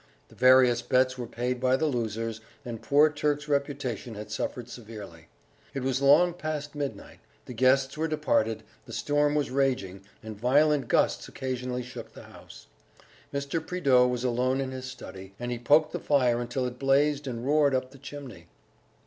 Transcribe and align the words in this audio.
The 0.29 0.35
various 0.35 0.81
bets 0.81 1.15
were 1.15 1.27
paid 1.27 1.59
by 1.59 1.75
the 1.77 1.85
losers, 1.85 2.41
and 2.65 2.81
poor 2.81 3.07
Turk's 3.11 3.47
reputation 3.47 4.15
had 4.15 4.31
suffered 4.31 4.67
severely.... 4.67 5.27
It 5.75 5.83
was 5.83 6.01
long 6.01 6.33
past 6.33 6.73
midnight: 6.73 7.19
the 7.45 7.53
guests 7.53 7.95
were 7.99 8.07
departed, 8.07 8.63
the 8.87 8.93
storm 8.93 9.35
was 9.35 9.51
raging, 9.51 10.01
and 10.23 10.35
violent 10.35 10.87
gusts 10.87 11.27
occasionally 11.27 11.83
shook 11.83 12.13
the 12.13 12.23
house.... 12.23 12.65
Mr. 13.31 13.63
Prideaux 13.63 14.07
was 14.07 14.23
alone 14.23 14.59
in 14.59 14.71
his 14.71 14.85
study, 14.85 15.35
and 15.39 15.51
he 15.51 15.59
poked 15.59 15.91
the 15.91 15.99
fire 15.99 16.41
until 16.41 16.65
it 16.65 16.79
blazed 16.79 17.27
and 17.27 17.45
roared 17.45 17.75
up 17.75 17.91
the 17.91 17.99
chimney.... 17.99 18.47